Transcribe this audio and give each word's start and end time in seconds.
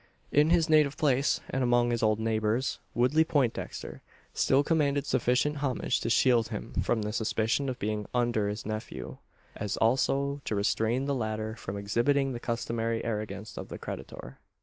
In 0.31 0.49
his 0.49 0.67
native 0.67 0.97
place, 0.97 1.41
and 1.51 1.61
among 1.61 1.91
his 1.91 2.01
old 2.01 2.19
neighbours, 2.19 2.79
Woodley 2.95 3.23
Poindexter 3.23 4.01
still 4.33 4.63
commanded 4.63 5.05
sufficient 5.05 5.57
homage 5.57 5.99
to 5.99 6.09
shield 6.09 6.47
him 6.47 6.73
from 6.81 7.03
the 7.03 7.13
suspicion 7.13 7.69
of 7.69 7.77
being 7.77 8.07
under 8.11 8.49
his 8.49 8.65
nephew; 8.65 9.17
as 9.55 9.77
also 9.77 10.41
to 10.45 10.55
restrain 10.55 11.05
the 11.05 11.13
latter 11.13 11.55
from 11.55 11.77
exhibiting 11.77 12.31
the 12.33 12.39
customary 12.39 13.05
arrogance 13.05 13.59
of 13.59 13.67
the 13.67 13.77
creditor. 13.77 14.39